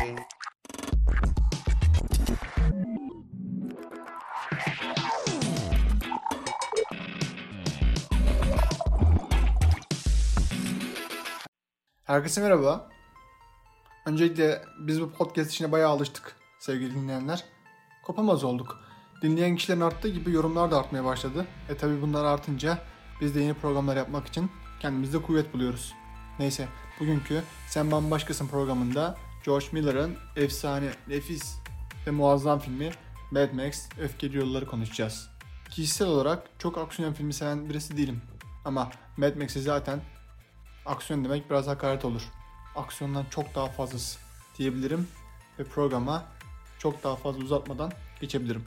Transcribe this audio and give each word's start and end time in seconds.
Herkese 0.00 0.20
merhaba. 12.40 12.88
Öncelikle 14.06 14.62
biz 14.78 15.00
bu 15.00 15.12
podcast 15.12 15.50
işine 15.50 15.72
bayağı 15.72 15.90
alıştık 15.90 16.36
sevgili 16.60 16.94
dinleyenler. 16.94 17.44
Kopamaz 18.04 18.44
olduk. 18.44 18.80
Dinleyen 19.22 19.56
kişilerin 19.56 19.80
arttığı 19.80 20.08
gibi 20.08 20.32
yorumlar 20.32 20.70
da 20.70 20.78
artmaya 20.78 21.04
başladı. 21.04 21.46
E 21.68 21.76
tabi 21.76 22.02
bunlar 22.02 22.24
artınca 22.24 22.78
biz 23.20 23.34
de 23.34 23.40
yeni 23.40 23.54
programlar 23.54 23.96
yapmak 23.96 24.26
için 24.26 24.50
kendimizde 24.80 25.22
kuvvet 25.22 25.54
buluyoruz. 25.54 25.94
Neyse 26.38 26.68
bugünkü 27.00 27.42
Sen 27.68 27.90
Bambaşkasın 27.90 28.48
programında 28.48 29.29
George 29.44 29.66
Miller'ın 29.72 30.16
efsane, 30.36 30.90
nefis 31.08 31.56
ve 32.06 32.10
muazzam 32.10 32.58
filmi 32.58 32.90
Mad 33.30 33.52
Max 33.52 33.88
Öfkeli 34.00 34.36
Yolları 34.36 34.66
konuşacağız. 34.66 35.30
Kişisel 35.70 36.08
olarak 36.08 36.46
çok 36.58 36.78
aksiyon 36.78 37.12
filmi 37.12 37.32
seven 37.32 37.68
birisi 37.68 37.96
değilim. 37.96 38.22
Ama 38.64 38.90
Mad 39.16 39.36
Max'i 39.36 39.62
zaten 39.62 40.00
aksiyon 40.86 41.24
demek 41.24 41.50
biraz 41.50 41.66
hakaret 41.66 42.04
olur. 42.04 42.22
Aksiyondan 42.76 43.24
çok 43.30 43.54
daha 43.54 43.66
fazlası 43.66 44.18
diyebilirim 44.58 45.08
ve 45.58 45.64
programa 45.64 46.24
çok 46.78 47.04
daha 47.04 47.16
fazla 47.16 47.44
uzatmadan 47.44 47.92
geçebilirim. 48.20 48.64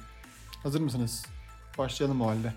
Hazır 0.63 0.81
mısınız? 0.81 1.25
Başlayalım 1.77 2.21
o 2.21 2.27
halde. 2.27 2.53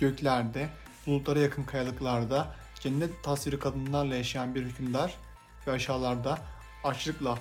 Göklerde, 0.00 0.68
bulutlara 1.06 1.38
yakın 1.38 1.62
kayalıklarda 1.62 2.54
cennet 2.80 3.24
tasviri 3.24 3.58
kadınlarla 3.58 4.14
yaşayan 4.14 4.54
bir 4.54 4.62
hükümdar 4.62 5.14
ve 5.66 5.72
aşağılarda 5.72 6.38
açlıkla, 6.84 7.38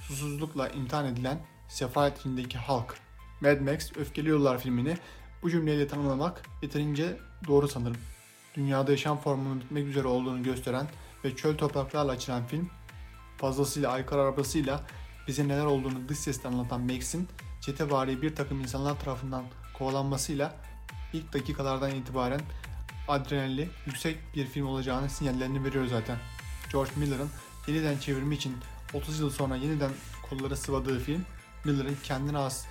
susuzlukla 0.00 0.68
imtihan 0.68 1.06
edilen 1.06 1.38
sefalet 1.68 2.18
içindeki 2.18 2.58
halk. 2.58 2.96
Mad 3.40 3.60
Max 3.60 3.96
Öfkeli 3.96 4.28
Yollar 4.28 4.58
filmini 4.58 4.96
bu 5.42 5.50
cümleyle 5.50 5.88
tanımlamak 5.88 6.42
yeterince 6.62 7.16
doğru 7.46 7.68
sanırım. 7.68 7.96
Dünyada 8.54 8.90
yaşam 8.90 9.18
formunun 9.18 9.60
bitmek 9.60 9.86
üzere 9.86 10.08
olduğunu 10.08 10.42
gösteren 10.42 10.86
ve 11.24 11.36
çöl 11.36 11.56
topraklarla 11.56 12.12
açılan 12.12 12.46
film, 12.46 12.70
fazlasıyla 13.36 13.90
aykırı 13.90 14.20
arabasıyla 14.20 14.80
bize 15.28 15.48
neler 15.48 15.64
olduğunu 15.64 16.08
dış 16.08 16.18
sesle 16.18 16.48
anlatan 16.48 16.80
Max'in 16.80 17.28
çetevari 17.60 18.22
bir 18.22 18.34
takım 18.34 18.60
insanlar 18.60 19.00
tarafından 19.00 19.44
kovalanmasıyla 19.78 20.54
ilk 21.12 21.32
dakikalardan 21.32 21.90
itibaren 21.90 22.40
adrenalli 23.10 23.68
yüksek 23.86 24.18
bir 24.34 24.46
film 24.46 24.66
olacağını 24.66 25.10
sinyallerini 25.10 25.64
veriyor 25.64 25.86
zaten. 25.86 26.18
George 26.72 26.90
Miller'ın 26.96 27.30
yeniden 27.66 27.98
çevirimi 27.98 28.34
için 28.34 28.56
30 28.94 29.20
yıl 29.20 29.30
sonra 29.30 29.56
yeniden 29.56 29.90
kolları 30.30 30.56
sıvadığı 30.56 30.98
film, 30.98 31.24
Miller'ın 31.64 31.96
kendine 32.02 32.36
has 32.36 32.66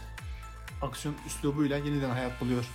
aksiyon 0.81 1.15
üslubuyla 1.27 1.77
yeniden 1.77 2.09
hayat 2.09 2.41
buluyor. 2.41 2.65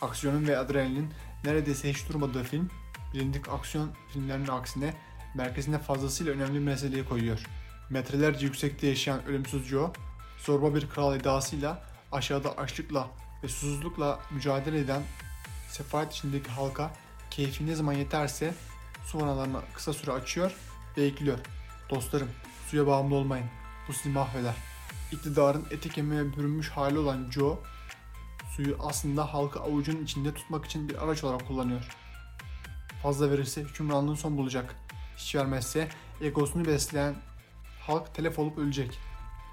Aksiyonun 0.00 0.46
ve 0.46 0.58
adrenalin 0.58 1.14
neredeyse 1.44 1.90
hiç 1.90 2.08
durmadığı 2.08 2.42
film, 2.42 2.70
bilindik 3.14 3.48
aksiyon 3.48 3.90
filmlerinin 4.12 4.48
aksine 4.48 4.94
merkezine 5.34 5.78
fazlasıyla 5.78 6.32
önemli 6.32 6.54
bir 6.54 6.64
meseleyi 6.64 7.04
koyuyor. 7.04 7.46
Metrelerce 7.90 8.46
yüksekte 8.46 8.86
yaşayan 8.86 9.24
ölümsüz 9.24 9.66
Joe, 9.66 9.92
zorba 10.38 10.74
bir 10.74 10.88
kral 10.88 11.16
edasıyla 11.16 11.82
aşağıda 12.12 12.58
açlıkla 12.58 13.10
ve 13.42 13.48
susuzlukla 13.48 14.20
mücadele 14.30 14.78
eden 14.78 15.02
sefalet 15.68 16.12
içindeki 16.12 16.50
halka 16.50 16.90
keyfi 17.30 17.66
ne 17.66 17.74
zaman 17.74 17.92
yeterse 17.92 18.54
su 19.04 19.20
vanalarını 19.20 19.60
kısa 19.74 19.92
süre 19.92 20.12
açıyor 20.12 20.52
ve 20.96 21.04
ekliyor. 21.04 21.38
Dostlarım 21.90 22.28
suya 22.70 22.86
bağımlı 22.86 23.14
olmayın. 23.14 23.46
Bu 23.88 23.92
sizi 23.92 24.08
mahveder. 24.08 24.54
İktidarın 25.12 25.66
eti 25.70 25.88
kemiğe 25.88 26.36
bürünmüş 26.36 26.70
hali 26.70 26.98
olan 26.98 27.30
Joe, 27.30 27.58
suyu 28.56 28.76
aslında 28.80 29.34
halkı 29.34 29.60
avucunun 29.60 30.04
içinde 30.04 30.34
tutmak 30.34 30.64
için 30.64 30.88
bir 30.88 31.04
araç 31.04 31.24
olarak 31.24 31.48
kullanıyor. 31.48 31.88
Fazla 33.02 33.30
verirse 33.30 33.60
hükümranlığın 33.60 34.14
son 34.14 34.36
bulacak. 34.36 34.74
Hiç 35.16 35.34
vermezse 35.34 35.88
egosunu 36.20 36.64
besleyen 36.64 37.14
halk 37.80 38.14
telef 38.14 38.38
olup 38.38 38.58
ölecek. 38.58 38.98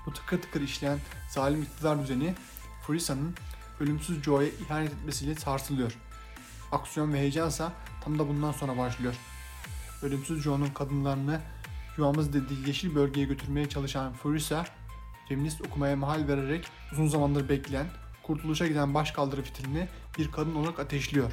Bu 0.05 0.13
tıkır 0.13 0.41
tıkır 0.41 0.61
işleyen 0.61 0.99
zalim 1.29 1.63
iktidar 1.63 2.01
düzeni 2.01 2.35
Furisa'nın 2.81 3.35
ölümsüz 3.79 4.23
Joe'ya 4.23 4.49
ihanet 4.49 4.93
etmesiyle 4.93 5.35
sarsılıyor. 5.35 5.97
Aksiyon 6.75 7.13
ve 7.13 7.19
heyecansa 7.19 7.71
tam 8.03 8.19
da 8.19 8.27
bundan 8.27 8.51
sonra 8.51 8.77
başlıyor. 8.77 9.15
Ölümsüz 10.01 10.43
Joe'nun 10.43 10.67
kadınlarını 10.67 11.41
yuvamız 11.97 12.33
dediği 12.33 12.67
yeşil 12.67 12.95
bölgeye 12.95 13.25
götürmeye 13.25 13.69
çalışan 13.69 14.13
Furisa, 14.13 14.65
feminist 15.29 15.61
okumaya 15.61 15.95
mahal 15.95 16.27
vererek 16.27 16.67
uzun 16.91 17.07
zamandır 17.07 17.49
bekleyen, 17.49 17.87
kurtuluşa 18.23 18.67
giden 18.67 18.93
başkaldırı 18.93 19.41
fitilini 19.41 19.87
bir 20.17 20.31
kadın 20.31 20.55
olarak 20.55 20.79
ateşliyor. 20.79 21.31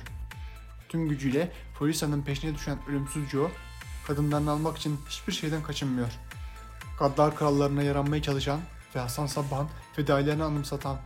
Tüm 0.89 1.09
gücüyle 1.09 1.53
Furisa'nın 1.75 2.23
peşine 2.23 2.55
düşen 2.55 2.79
ölümsüz 2.89 3.31
Joe, 3.31 3.51
kadınlarını 4.07 4.51
almak 4.51 4.79
için 4.79 5.01
hiçbir 5.09 5.33
şeyden 5.33 5.63
kaçınmıyor. 5.63 6.13
Gaddar 6.99 7.37
krallarına 7.37 7.83
yaranmaya 7.83 8.23
çalışan 8.23 8.61
ve 8.97 9.01
Hasan 9.01 9.27
Sabbah'ın 9.27 9.69
fedailerini 9.93 10.45
anımsatan 10.45 10.97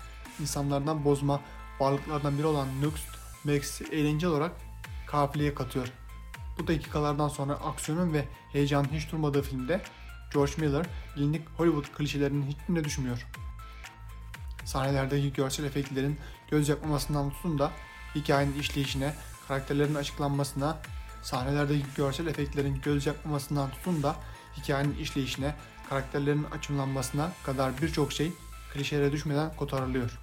insanlardan 0.41 1.05
bozma 1.05 1.41
varlıklardan 1.81 2.39
biri 2.39 2.47
olan 2.47 2.69
Nux, 2.83 2.95
Max'i 3.47 3.85
eğlence 3.85 4.29
olarak 4.29 4.53
kafileye 5.07 5.55
katıyor. 5.55 5.89
Bu 6.59 6.67
dakikalardan 6.67 7.29
sonra 7.29 7.53
aksiyonun 7.53 8.13
ve 8.13 8.25
heyecanın 8.53 8.89
hiç 8.93 9.13
durmadığı 9.13 9.43
filmde 9.43 9.83
George 10.35 10.53
Miller 10.59 10.87
bilindik 11.17 11.49
Hollywood 11.57 11.97
klişelerinin 11.97 12.47
hiçbirine 12.47 12.85
düşmüyor. 12.85 13.27
Sahnelerdeki 14.65 15.33
görsel 15.33 15.65
efektlerin 15.65 16.19
göz 16.51 16.69
yakmamasından 16.69 17.31
tutun 17.31 17.59
da 17.59 17.73
hikayenin 18.15 18.59
işleyişine, 18.61 19.15
karakterlerin 19.49 19.95
açıklanmasına, 19.95 20.79
sahnelerdeki 21.23 21.87
görsel 21.97 22.27
efektlerin 22.27 22.81
göz 22.81 23.07
yakmamasından 23.07 23.71
tutun 23.71 24.03
da 24.03 24.17
hikayenin 24.57 24.99
işleyişine, 24.99 25.55
karakterlerin 25.89 26.45
açımlanmasına 26.45 27.33
kadar 27.45 27.83
birçok 27.83 28.13
şey 28.13 28.33
klişelere 28.73 29.13
düşmeden 29.13 29.57
kotarılıyor. 29.57 30.19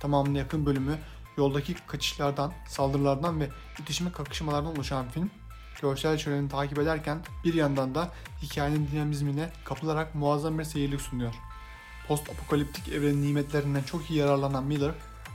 Tamamına 0.00 0.38
yakın 0.38 0.66
bölümü 0.66 0.98
yoldaki 1.36 1.74
kaçışlardan, 1.86 2.52
saldırılardan 2.68 3.40
ve 3.40 3.48
itişme 3.80 4.12
kakışmalardan 4.12 4.72
oluşan 4.72 5.08
film, 5.08 5.30
görsel 5.82 6.18
şöleni 6.18 6.48
takip 6.48 6.78
ederken 6.78 7.18
bir 7.44 7.54
yandan 7.54 7.94
da 7.94 8.10
hikayenin 8.42 8.88
dinamizmine 8.92 9.50
kapılarak 9.64 10.14
muazzam 10.14 10.58
bir 10.58 10.64
seyirlik 10.64 11.00
sunuyor. 11.00 11.34
Post 12.08 12.30
apokaliptik 12.30 12.88
evrenin 12.88 13.22
nimetlerinden 13.22 13.82
çok 13.82 14.10
iyi 14.10 14.18
yararlanan 14.18 14.64
Miller, 14.64 14.92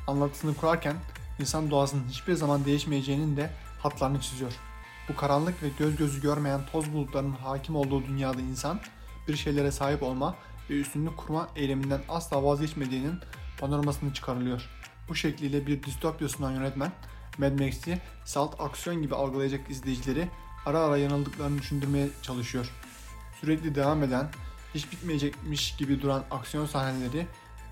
anlatısını 0.07 0.55
kurarken 0.55 0.95
insan 1.39 1.71
doğasının 1.71 2.07
hiçbir 2.09 2.33
zaman 2.33 2.65
değişmeyeceğinin 2.65 3.37
de 3.37 3.49
hatlarını 3.79 4.21
çiziyor. 4.21 4.51
Bu 5.09 5.15
karanlık 5.15 5.63
ve 5.63 5.69
göz 5.79 5.95
gözü 5.95 6.21
görmeyen 6.21 6.61
toz 6.71 6.93
bulutlarının 6.93 7.31
hakim 7.31 7.75
olduğu 7.75 8.05
dünyada 8.05 8.41
insan 8.41 8.79
bir 9.27 9.35
şeylere 9.35 9.71
sahip 9.71 10.03
olma 10.03 10.35
ve 10.69 10.73
üstünlük 10.79 11.17
kurma 11.17 11.49
eyleminden 11.55 12.01
asla 12.09 12.43
vazgeçmediğinin 12.43 13.19
panoramasını 13.59 14.13
çıkarılıyor. 14.13 14.69
Bu 15.09 15.15
şekliyle 15.15 15.67
bir 15.67 15.83
distopya 15.83 16.29
sunan 16.29 16.51
yönetmen 16.51 16.91
Mad 17.37 17.59
Max'i 17.59 18.01
salt 18.25 18.61
aksiyon 18.61 19.01
gibi 19.01 19.15
algılayacak 19.15 19.69
izleyicileri 19.69 20.27
ara 20.65 20.79
ara 20.79 20.97
yanıldıklarını 20.97 21.59
düşündürmeye 21.59 22.09
çalışıyor. 22.21 22.71
Sürekli 23.41 23.75
devam 23.75 24.03
eden, 24.03 24.29
hiç 24.75 24.91
bitmeyecekmiş 24.91 25.75
gibi 25.75 26.01
duran 26.01 26.23
aksiyon 26.31 26.65
sahneleri 26.65 27.27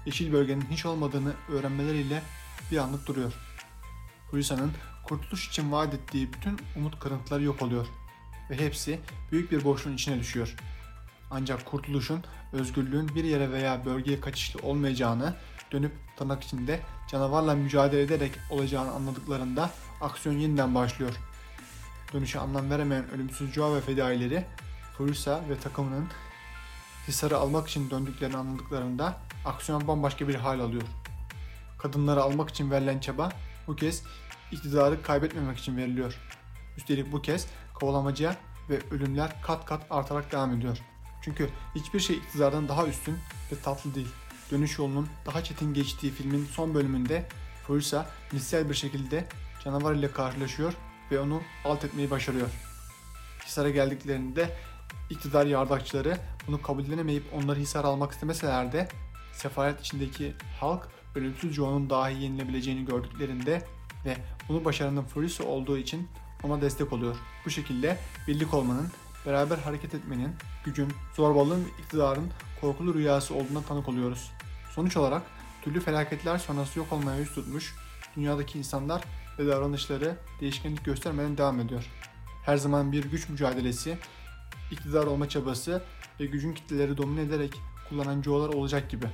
yeşil 0.06 0.34
bölgenin 0.34 0.66
hiç 0.72 0.86
olmadığını 0.86 1.34
öğrenmeleriyle 1.50 2.22
bir 2.72 2.78
anlık 2.78 3.08
duruyor. 3.08 3.34
Huysa'nın 4.32 4.72
kurtuluş 5.04 5.48
için 5.48 5.72
vaat 5.72 5.94
ettiği 5.94 6.34
bütün 6.34 6.60
umut 6.76 7.00
kırıntıları 7.00 7.44
yok 7.44 7.62
oluyor 7.62 7.88
ve 8.50 8.58
hepsi 8.58 9.00
büyük 9.32 9.52
bir 9.52 9.64
boşluğun 9.64 9.94
içine 9.94 10.20
düşüyor. 10.20 10.56
Ancak 11.32 11.66
kurtuluşun, 11.66 12.24
özgürlüğün 12.54 13.16
bir 13.16 13.24
yere 13.24 13.52
veya 13.52 13.86
bölgeye 13.86 14.20
kaçışlı 14.20 14.60
olmayacağını, 14.60 15.36
dönüp 15.72 15.92
tırnak 16.18 16.44
içinde 16.44 16.80
canavarla 17.08 17.56
mücadele 17.56 18.02
ederek 18.02 18.32
olacağını 18.50 18.92
anladıklarında 18.92 19.72
aksiyon 20.02 20.36
yeniden 20.36 20.76
başlıyor. 20.76 21.16
Dönüşe 22.14 22.40
anlam 22.40 22.70
veremeyen 22.70 23.10
ölümsüz 23.10 23.54
Joe 23.54 23.76
ve 23.76 23.82
fedaileri 23.82 24.46
Furusa 24.98 25.42
ve 25.50 25.60
takımının 25.60 26.08
Hisar'ı 27.08 27.38
almak 27.38 27.68
için 27.68 27.90
döndüklerini 27.90 28.38
anladıklarında 28.38 29.18
aksiyon 29.46 29.88
bambaşka 29.88 30.28
bir 30.28 30.36
hal 30.36 30.60
alıyor. 30.60 30.84
Kadınları 31.78 32.22
almak 32.22 32.50
için 32.50 32.72
verilen 32.72 33.00
çaba 33.00 33.30
bu 33.68 33.76
kez 33.76 34.04
iktidarı 34.52 35.02
kaybetmemek 35.02 35.58
için 35.58 35.78
veriliyor. 35.78 36.20
Üstelik 36.78 37.12
bu 37.12 37.22
kez 37.22 37.48
kovalamacıya 37.74 38.36
ve 38.70 38.80
ölümler 38.92 39.42
kat 39.42 39.66
kat 39.66 39.82
artarak 39.90 40.32
devam 40.32 40.54
ediyor. 40.54 40.78
Çünkü 41.22 41.50
hiçbir 41.76 42.00
şey 42.00 42.18
iktidardan 42.18 42.68
daha 42.68 42.88
üstün 42.88 43.18
ve 43.52 43.56
tatlı 43.64 43.96
değil. 43.96 44.08
Dönüş 44.52 44.78
yolunun 44.78 45.08
daha 45.26 45.44
çetin 45.44 45.74
geçtiği 45.74 46.12
filmin 46.12 46.46
son 46.46 46.74
bölümünde 46.74 47.26
Fursa 47.68 48.06
missel 48.32 48.70
bir 48.70 48.76
şekilde 48.76 49.28
canavar 49.64 49.94
ile 49.94 50.12
karşılaşıyor 50.12 50.74
ve 51.12 51.20
onu 51.20 51.42
alt 51.66 51.86
etmeyi 51.86 52.12
başarıyor. 52.12 52.50
Hisar'a 53.46 53.70
geldiklerinde 53.70 54.58
iktidar 55.10 55.46
yardakçıları 55.46 56.18
bunu 56.48 56.62
kabullenemeyip 56.62 57.24
onları 57.34 57.60
Hisar 57.60 57.84
almak 57.84 58.12
istemeseler 58.12 58.72
de 58.72 58.88
sefalet 59.34 59.82
içindeki 59.82 60.34
halk 60.60 60.88
ölümsüz 61.16 61.54
Joe'nun 61.54 61.90
dahi 61.90 62.24
yenilebileceğini 62.24 62.86
gördüklerinde 62.86 63.68
ve 64.06 64.18
bunu 64.50 64.66
başaranın 64.66 65.04
Furisi 65.04 65.44
olduğu 65.44 65.78
için 65.78 66.08
ona 66.44 66.62
destek 66.62 66.94
oluyor. 66.94 67.16
Bu 67.46 67.50
şekilde 67.50 67.98
birlik 68.28 68.54
olmanın, 68.54 68.88
beraber 69.26 69.58
hareket 69.58 69.94
etmenin, 69.94 70.36
gücün, 70.66 70.94
zorbalığın 71.16 71.66
ve 71.66 71.70
iktidarın 71.84 72.32
korkulu 72.62 72.94
rüyası 72.94 73.36
olduğuna 73.36 73.62
tanık 73.62 73.90
oluyoruz. 73.90 74.32
Sonuç 74.78 74.98
olarak 74.98 75.22
türlü 75.62 75.80
felaketler 75.80 76.38
sonrası 76.38 76.80
yok 76.80 76.94
olmaya 76.94 77.20
yüz 77.20 77.34
tutmuş, 77.34 77.76
dünyadaki 78.16 78.58
insanlar 78.58 79.04
ve 79.40 79.48
davranışları 79.48 80.16
değişkenlik 80.42 80.86
göstermeden 80.86 81.38
devam 81.38 81.60
ediyor. 81.60 81.86
Her 82.46 82.58
zaman 82.58 82.92
bir 82.92 83.12
güç 83.12 83.30
mücadelesi, 83.30 83.98
iktidar 84.72 85.06
olma 85.06 85.30
çabası 85.30 85.84
ve 86.20 86.26
gücün 86.26 86.54
kitleleri 86.54 86.98
domine 86.98 87.22
ederek 87.22 87.54
kullanan 87.90 88.22
Joe'lar 88.22 88.50
olacak 88.50 88.90
gibi. 88.90 89.08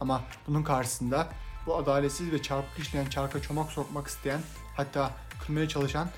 Ama 0.00 0.22
bunun 0.46 0.62
karşısında 0.62 1.28
bu 1.66 1.76
adaletsiz 1.76 2.32
ve 2.32 2.42
çarpık 2.42 2.78
işleyen 2.78 3.06
çarka 3.06 3.42
çomak 3.42 3.72
sokmak 3.72 4.06
isteyen 4.06 4.40
hatta 4.76 5.10
kırmaya 5.40 5.68
çalışan 5.68 6.08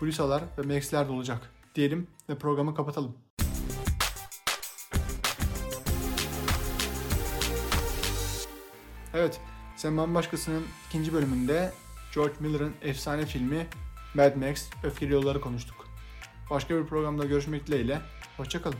Furisalar 0.00 0.42
ve 0.58 0.74
Max'ler 0.74 1.08
de 1.08 1.12
olacak 1.12 1.50
diyelim 1.74 2.06
ve 2.28 2.38
programı 2.38 2.74
kapatalım. 2.74 3.27
Evet, 9.14 9.40
Sen 9.76 9.96
Bambaşkası'nın 9.96 10.64
ikinci 10.88 11.12
bölümünde 11.12 11.72
George 12.14 12.34
Miller'ın 12.40 12.74
efsane 12.82 13.26
filmi 13.26 13.66
Mad 14.14 14.36
Max 14.36 14.70
Öfkeli 14.82 15.12
Yolları 15.12 15.40
konuştuk. 15.40 15.88
Başka 16.50 16.76
bir 16.76 16.86
programda 16.86 17.24
görüşmek 17.24 17.66
dileğiyle, 17.66 18.00
hoşçakalın. 18.36 18.78